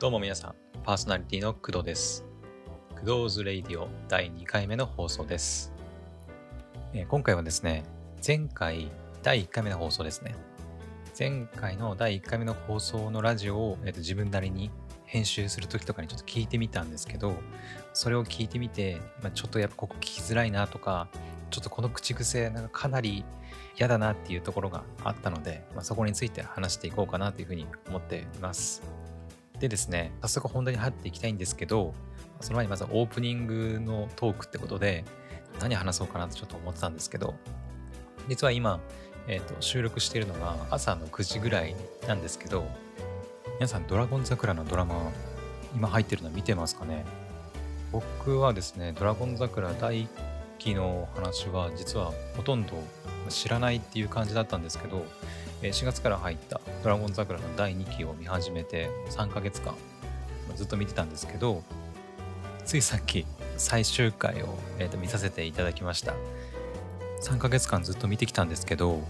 [0.00, 2.24] どうも皆さん、パーソナリティの工藤です。
[3.04, 5.72] 工藤ズレイディオ第2回目の放送です。
[6.94, 7.82] えー今回はですね、
[8.24, 8.92] 前回
[9.24, 10.36] 第1回目の放送ですね。
[11.18, 14.70] 前回の第1回目の放送のラジオを、えーと自分なりに
[15.04, 17.34] 編集するときとかにちょっと聞いてみたんですけど、
[17.92, 21.08] それを聞いてみて、まあ、ちょっとやっぱここ聞きづらいなとか、
[21.50, 23.24] ちょっとこの口癖なんかかなり
[23.76, 29.07] 嫌だなっていうところがあったので、まあ、そこについて話していこうかなというふうに思っています。
[29.60, 31.94] でですね、早速本題に入っていきたいんですけど、
[32.40, 35.04] その前にまずオープニングのトークってことで、
[35.60, 37.34] 何話そうかなとちょっと思ってたんですけど、
[38.28, 38.80] 実は今、
[39.26, 41.74] えーと収録しているのが朝の9時ぐらい
[42.06, 42.66] なんですけど、
[43.56, 45.10] 皆さん、ドラゴン桜のドラマ、
[45.74, 47.04] 今入ってるの見てますかね？
[47.90, 50.08] 僕はですね、ドラゴン桜第
[50.58, 52.72] 期の話は実はほとんど
[53.28, 55.04] 知らないっていう感じだったんですけど、
[55.62, 59.74] 4月から入ったドラゴン桜の第2期を見始めて3ヶ月間
[60.56, 61.62] ずっと見てたんですけど、
[62.64, 63.24] ついさっき
[63.56, 66.14] 最終回を、えーと見させていただきました。
[67.22, 69.00] 3ヶ月間ずっと見てきたんですけど、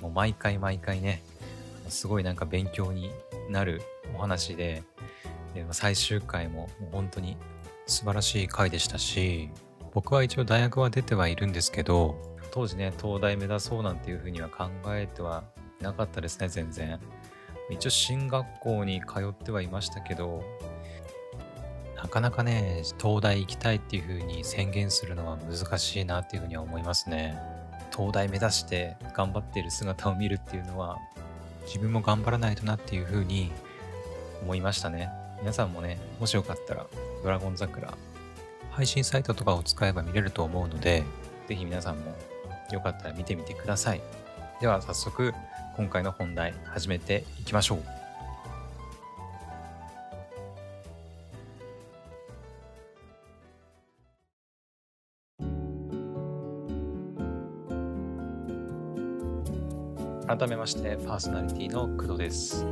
[0.00, 1.22] もう毎回毎回ね、
[1.88, 3.10] すごいなんか勉強に
[3.50, 3.82] なる
[4.14, 4.82] お話で、
[5.54, 7.36] で最終回ももう本当に
[7.86, 9.50] 素晴らしい回でしたし、
[9.92, 12.16] 僕は一応大学は出てはいるんですけど、
[12.50, 15.44] 当時ね、東大目指そうなんていうふうには考えては
[15.80, 16.98] なかったですね、全然。
[17.70, 20.42] 一応進学校に通ってはいましたけど、
[21.96, 27.38] なかなかね、東大行きたいっていうふうに宣言するのは難しいなっていうふうには思いますね。
[27.94, 30.98] 東大目指して頑張っている姿を見るっていうのは、
[31.66, 33.52] 自分も頑張らないとなっていうふうに
[34.42, 35.10] 思いましたね。
[35.40, 36.86] 皆さんもね、もしよかったら、
[37.22, 37.94] ドラゴン桜、
[38.72, 41.04] 配信サイトとかを使えば見れると思うので、
[41.46, 42.16] ぜひ皆さんも
[42.72, 44.00] よかったら見てみてください。
[44.60, 45.34] では早速、
[45.76, 47.82] 今回の本題、始めていきましょう。
[60.26, 62.64] 改めまして、パーソナリティの工藤です。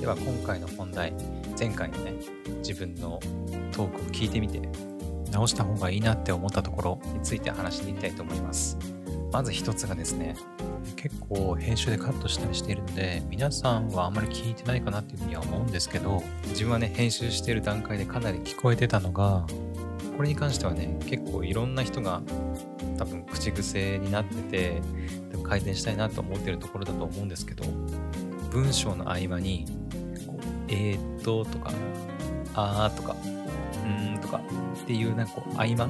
[0.00, 1.12] では今回の本題、
[1.58, 2.14] 前回のね、
[2.58, 3.20] 自分の
[3.70, 4.62] トークを聞いてみて、
[5.36, 8.78] 直した方がいいなって思ったところについて話していきたいと思います。
[9.30, 10.34] まず一つがですね、
[10.96, 19.46] 結構編集でカットしたりしているので、皆さんはあんまり聞いてないかなっていうふうには思うんですけど、自分はね、編集している段階でかなり聞こえてたのが、
[20.16, 22.22] これに関してはね、結構いろんな人が
[22.96, 24.80] 多分口癖になってて、
[25.32, 27.64] 多分改善したいなと思ってるところだと思うんですけど、
[28.50, 29.66] 文章の合間に、
[30.68, 31.72] えーっととか、
[32.54, 34.40] あーとか、ーんとか
[34.82, 35.88] っていうなんか合間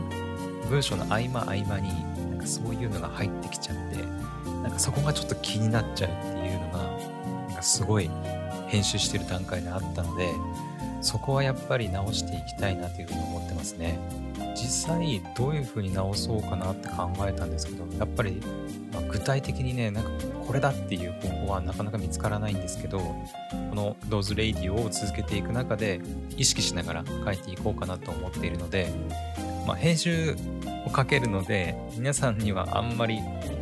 [0.68, 1.88] 文章の合間合間に
[2.30, 3.96] なんかそういうのが入ってきちゃって
[4.62, 6.78] なんかそこがちょっと気になっちゃうっていうのが
[7.48, 8.10] なんかすごい
[8.68, 10.32] 編集してる段階であったので
[11.06, 13.98] そこはやっぱり直していきたいなというふうに思ってますね。
[14.56, 18.42] 実際どういうふうに直そうかなって考えたんですけどやっぱり、
[19.08, 20.10] 具体的にねなんか
[20.46, 23.16] これだっていう方法はなかなか見つからないんですけどこ
[23.74, 26.00] の「クドーズレイディオ」を続けていく中で
[26.36, 28.90] 意識しながら書いていこうかなと思っているので、
[29.66, 30.36] まあ、編集
[30.86, 33.20] をかけるので皆さんにはあんまり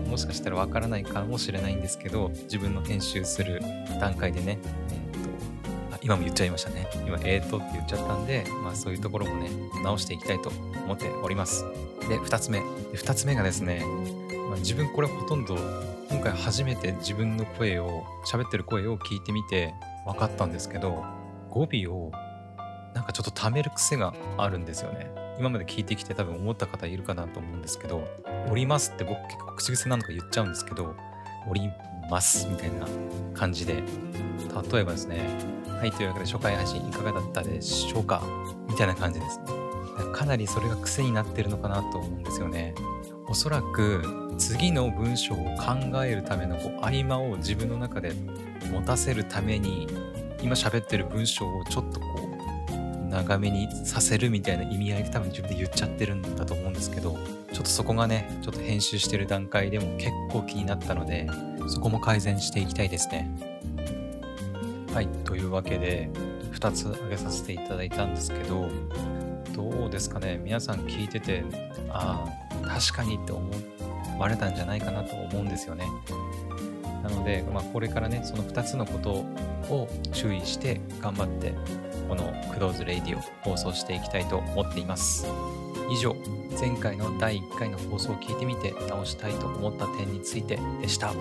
[0.09, 3.61] もしかしたらわからないかもしれないんですけど自分の編集する
[4.01, 4.59] 段階でね、
[6.05, 6.87] 今も言っちゃいましたね。
[7.07, 9.49] 今「えーと」って言っちゃったんで、まあ、そういうところもね
[9.83, 10.51] 直していきたいと
[10.85, 11.65] 思っております。
[12.09, 12.59] で2つ目。
[12.59, 12.65] で
[12.99, 13.83] 2つ目がですね、
[14.51, 15.57] まあ、自分これほとんど
[16.11, 19.73] 今回初めて自分の声を喋ってる声を聞いてみて
[20.05, 21.03] 分かったんですけど
[21.49, 22.13] 語尾を
[22.93, 25.11] なんかちょっと溜める癖があるんですよね。
[25.39, 28.07] 今まで聞いてきて多分思った方いるかなと思うんですけど
[28.51, 30.95] 「おります」って僕結構口癖なのか言っちゃうんですけど
[31.49, 31.71] 「おり
[32.11, 32.87] ます」みたいな
[33.35, 33.83] 感じで
[34.71, 35.23] 例えばですね
[35.85, 38.23] 「はいというわけで初回配信いかがだったでしょうか?」
[38.71, 39.39] みたいな感じです
[40.15, 42.75] かなりそれが癖になってるのかなと思うんですよね。
[43.29, 48.13] おそらく次の文章を考えるためのこう合間を自分の中で
[48.73, 49.87] 持たせるために
[50.43, 52.07] 今喋ってる文章をちょっとこ
[53.07, 57.19] う長めにさせるみたいな意味合いで多分自分で言っちゃってるんだと思うんですけど
[57.53, 61.27] ちょっとそこがねちょっと編集してる段階でも結構気になったので
[61.69, 63.54] そこも改善していきたいですね。
[64.95, 66.09] はいというわけで
[66.53, 68.69] 2つ挙げさせていただいたんですけど
[69.53, 70.41] どうですかね？
[70.45, 71.43] 皆さん聞いてて
[71.91, 72.25] あ
[72.63, 73.51] あ確かにって思
[74.21, 75.85] われたんじゃないかなと思うんですよね。
[77.03, 79.11] なので、まあ、これからねその2つのこと
[79.75, 81.53] を注意して頑張って
[82.09, 85.27] この「クローズレイディ」を放送していきたいと思っています。
[85.91, 86.15] 以上
[86.57, 91.13] 前回の第1回の放送を聞いてみて直したいと思った点についてでした。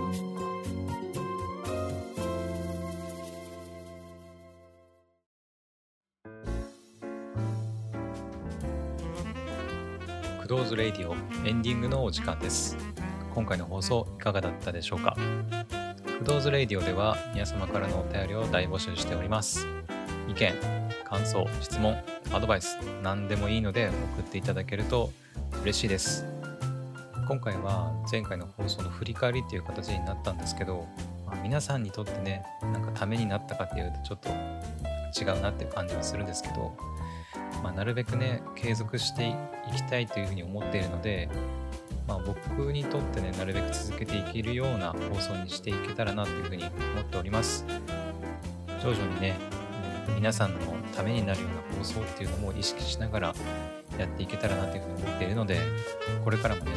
[10.66, 11.16] ズレイディオ
[11.48, 12.78] エンディングのお時間です。
[13.34, 15.16] 今回の放送いかがだったでしょうか？
[16.20, 19.68] クドーズレイディオでは皆様からのお便りを大募集しております。
[20.28, 20.54] 意見、
[21.06, 21.96] 感想、質問、
[22.34, 25.12] アドバイス、何でもいいので送っていただけると
[25.62, 26.26] 嬉しいです。
[27.28, 30.88] 今回は前回の放送の振り返りっていう形になったんですけど、
[31.26, 34.30] まあ、皆さんにとってね、なんかためになったかっていうとちょっと
[35.22, 36.76] 違うなっていう感じはするんですけど、
[37.62, 39.36] まあ、なるべくね、継続して
[39.72, 41.30] いきたいというふうに思っているので、
[42.08, 47.66] まあ、僕にとってね、なるべく続けていけるような放送にしていけたらなというふうに思っております。
[48.82, 49.36] 徐々にね、
[50.16, 50.60] 皆さんの
[50.96, 53.36] ためになるような放送っていうのも意識しながら
[53.98, 55.60] やっていけたらなというふうに思っているので、
[56.24, 56.72] これからもね、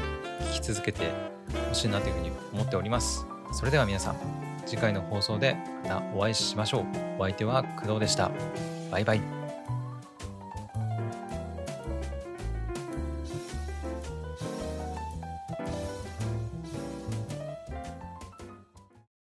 [0.52, 1.10] 聞き続けて
[1.68, 3.26] ほしいなというふうに思っております。
[3.52, 4.16] それでは皆さん、
[4.66, 6.84] 次回の放送でまたお会いしましょう。
[7.18, 8.30] お相手は工藤でした。
[8.90, 9.35] バイバイ。